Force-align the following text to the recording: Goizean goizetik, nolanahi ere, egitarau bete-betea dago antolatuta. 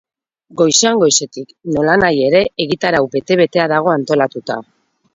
Goizean 0.61 0.97
goizetik, 1.03 1.53
nolanahi 1.77 2.25
ere, 2.31 2.43
egitarau 2.67 3.05
bete-betea 3.19 3.71
dago 3.77 3.97
antolatuta. 3.99 4.63